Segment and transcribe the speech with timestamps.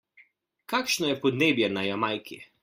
[0.73, 2.41] Kakšno je podnebje na Jamajki?